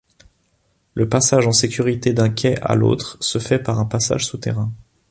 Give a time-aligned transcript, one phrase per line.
[0.95, 4.73] Le passage en sécurité d'un quai à l'autre se fait par un passage souterrain.